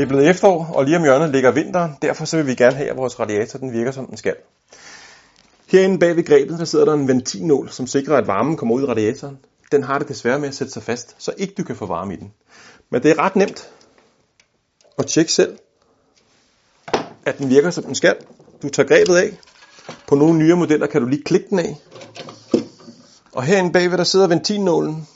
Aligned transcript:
Det 0.00 0.06
er 0.06 0.08
blevet 0.08 0.28
efterår, 0.28 0.72
og 0.74 0.84
lige 0.84 0.96
om 0.96 1.02
hjørnet 1.02 1.30
ligger 1.30 1.50
vinteren. 1.50 1.92
Derfor 2.02 2.24
så 2.24 2.36
vil 2.36 2.46
vi 2.46 2.54
gerne 2.54 2.76
have, 2.76 2.90
at 2.90 2.96
vores 2.96 3.20
radiator 3.20 3.58
den 3.58 3.72
virker, 3.72 3.90
som 3.90 4.06
den 4.06 4.16
skal. 4.16 4.34
Herinde 5.66 5.98
bag 5.98 6.16
ved 6.16 6.24
grebet, 6.24 6.58
der 6.58 6.64
sidder 6.64 6.84
der 6.84 6.92
en 6.94 7.08
ventilnål, 7.08 7.70
som 7.70 7.86
sikrer, 7.86 8.16
at 8.16 8.26
varmen 8.26 8.56
kommer 8.56 8.74
ud 8.74 8.82
i 8.82 8.86
radiatoren. 8.86 9.38
Den 9.72 9.82
har 9.82 9.98
det 9.98 10.08
desværre 10.08 10.38
med 10.38 10.48
at 10.48 10.54
sætte 10.54 10.72
sig 10.72 10.82
fast, 10.82 11.16
så 11.18 11.32
ikke 11.38 11.54
du 11.58 11.64
kan 11.64 11.76
få 11.76 11.86
varme 11.86 12.14
i 12.14 12.16
den. 12.16 12.32
Men 12.90 13.02
det 13.02 13.10
er 13.10 13.18
ret 13.18 13.36
nemt 13.36 13.70
at 14.98 15.06
tjekke 15.06 15.32
selv, 15.32 15.58
at 17.26 17.38
den 17.38 17.50
virker, 17.50 17.70
som 17.70 17.84
den 17.84 17.94
skal. 17.94 18.16
Du 18.62 18.68
tager 18.68 18.88
grebet 18.88 19.16
af. 19.16 19.38
På 20.06 20.14
nogle 20.14 20.38
nye 20.38 20.54
modeller 20.54 20.86
kan 20.86 21.00
du 21.00 21.06
lige 21.06 21.22
klikke 21.22 21.46
den 21.50 21.58
af. 21.58 21.76
Og 23.32 23.42
herinde 23.42 23.72
bagved, 23.72 23.98
der 23.98 24.04
sidder 24.04 24.26
ventilnålen. 24.26 25.08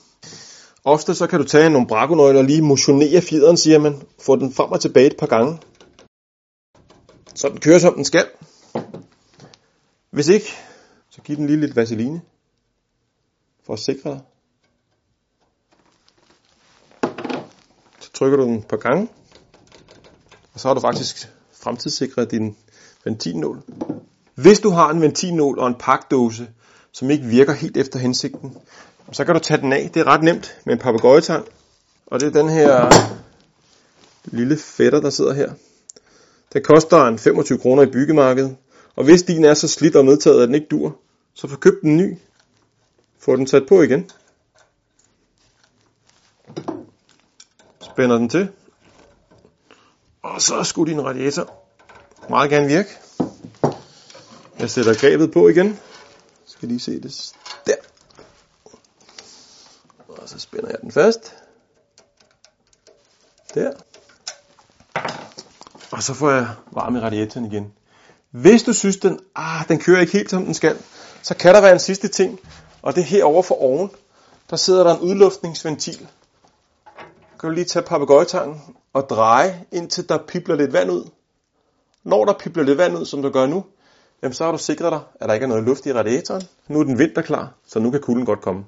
Ofte 0.85 1.15
så 1.15 1.27
kan 1.27 1.41
du 1.41 1.45
tage 1.45 1.71
nogle 1.71 1.89
brakonøgler 1.89 2.41
og 2.41 2.45
lige 2.45 2.63
motionere 2.63 3.21
fjederen, 3.21 3.57
siger 3.57 3.79
man. 3.79 4.03
Få 4.21 4.37
den 4.37 4.53
frem 4.53 4.73
og 4.73 4.81
tilbage 4.81 5.07
et 5.07 5.17
par 5.19 5.27
gange. 5.27 5.59
Så 7.35 7.49
den 7.49 7.61
kører, 7.61 7.79
som 7.79 7.95
den 7.95 8.05
skal. 8.05 8.27
Hvis 10.11 10.29
ikke, 10.29 10.47
så 11.11 11.23
giv 11.23 11.37
den 11.37 11.47
lige 11.47 11.61
lidt 11.61 11.77
vaseline. 11.77 12.21
For 13.67 13.73
at 13.73 13.79
sikre 13.79 14.11
dig. 14.11 14.21
Så 18.01 18.13
trykker 18.13 18.37
du 18.37 18.45
den 18.45 18.59
et 18.59 18.67
par 18.67 18.77
gange. 18.77 19.09
Og 20.55 20.61
så 20.61 20.69
har 20.69 20.75
du 20.75 20.81
faktisk 20.81 21.29
fremtidssikret 21.53 22.31
din 22.31 22.57
ventilnål. 23.05 23.63
Hvis 24.35 24.61
du 24.61 24.71
har 24.71 24.91
en 24.91 25.01
ventilnål 25.01 25.59
og 25.59 25.67
en 25.67 25.75
pakdåse, 25.75 26.49
som 26.95 27.11
ikke 27.11 27.25
virker 27.25 27.53
helt 27.53 27.77
efter 27.77 27.99
hensigten, 27.99 28.57
så 29.13 29.25
kan 29.25 29.35
du 29.35 29.41
tage 29.41 29.61
den 29.61 29.73
af. 29.73 29.91
Det 29.95 30.01
er 30.01 30.07
ret 30.07 30.23
nemt 30.23 30.57
med 30.65 30.75
en 30.75 30.81
papegøjetang. 30.81 31.49
Og 32.07 32.21
det 32.21 32.27
er 32.27 32.43
den 32.43 32.49
her 32.49 32.91
lille 34.25 34.57
fætter, 34.57 35.01
der 35.01 35.11
sidder 35.11 35.33
her. 35.33 35.53
Den 36.53 36.63
koster 36.63 37.07
en 37.07 37.19
25 37.19 37.59
kroner 37.59 37.83
i 37.83 37.91
byggemarkedet. 37.91 38.57
Og 38.97 39.05
hvis 39.05 39.23
din 39.23 39.45
er 39.45 39.55
så 39.55 39.69
slidt 39.69 39.97
og 39.97 40.05
medtaget, 40.05 40.43
at 40.43 40.47
den 40.47 40.55
ikke 40.55 40.67
dur, 40.71 40.97
så 41.35 41.49
få 41.49 41.57
købt 41.57 41.83
en 41.83 41.97
ny. 41.97 42.19
Få 43.19 43.37
den 43.37 43.47
sat 43.47 43.67
på 43.69 43.83
igen. 43.83 44.11
Spænder 47.81 48.19
den 48.19 48.29
til. 48.29 48.49
Og 50.23 50.43
så 50.43 50.65
skulle 50.65 50.93
din 50.93 51.05
radiator 51.05 51.55
meget 52.31 52.51
gerne 52.51 52.67
virke. 52.67 52.89
Jeg 54.59 54.71
sætter 54.71 54.95
grebet 54.95 55.33
på 55.33 55.49
igen. 55.49 55.79
Skal 56.65 56.69
lige 56.69 56.81
se 56.81 57.01
det 57.01 57.33
der. 57.67 57.75
Og 60.09 60.29
så 60.29 60.39
spænder 60.39 60.69
jeg 60.69 60.79
den 60.81 60.93
fast. 60.93 61.35
Der. 63.55 63.73
Og 65.91 66.03
så 66.03 66.15
får 66.15 66.31
jeg 66.31 66.49
varme 66.73 66.99
i 66.99 67.01
radiatoren 67.01 67.47
igen. 67.47 67.73
Hvis 68.31 68.63
du 68.63 68.73
synes, 68.73 68.97
den, 68.97 69.21
ah, 69.35 69.69
den 69.69 69.79
kører 69.79 70.01
ikke 70.01 70.13
helt 70.13 70.31
som 70.31 70.45
den 70.45 70.55
skal, 70.55 70.79
så 71.23 71.35
kan 71.37 71.55
der 71.55 71.61
være 71.61 71.73
en 71.73 71.79
sidste 71.79 72.09
ting. 72.09 72.41
Og 72.83 72.95
det 72.95 73.01
er 73.01 73.05
herovre 73.05 73.43
for 73.43 73.63
oven. 73.63 73.91
Der 74.51 74.57
sidder 74.57 74.85
der 74.85 74.95
en 74.95 75.01
udluftningsventil. 75.01 76.09
Kan 77.41 77.49
du 77.49 77.51
lige 77.51 77.65
tage 77.65 77.85
papegøjetangen 77.87 78.63
og 78.93 79.09
dreje, 79.11 79.65
indtil 79.73 80.09
der 80.09 80.19
pipler 80.19 80.57
lidt 80.57 80.73
vand 80.73 80.91
ud. 80.91 81.11
Når 82.05 82.25
der 82.25 82.33
pipler 82.33 82.63
lidt 82.63 82.79
vand 82.79 82.99
ud, 82.99 83.07
som 83.07 83.23
der 83.23 83.31
gør 83.31 83.47
nu, 83.47 83.65
jamen 84.25 84.35
så 84.35 84.45
har 84.45 84.53
du 84.53 84.59
sikret 84.59 84.93
dig, 84.93 85.01
at 85.21 85.29
der 85.29 85.35
ikke 85.35 85.45
er 85.45 85.49
noget 85.49 85.65
luft 85.65 85.87
i 85.87 85.93
radiatoren. 85.93 86.43
Nu 86.69 86.81
er 86.81 86.85
den 86.85 86.99
vinterklar, 86.99 87.53
så 87.67 87.79
nu 87.79 87.91
kan 87.91 88.01
kulden 88.01 88.27
godt 88.27 88.41
komme. 88.41 88.65